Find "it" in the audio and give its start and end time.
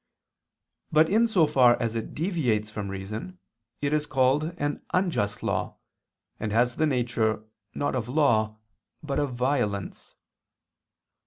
1.95-2.15, 3.81-3.93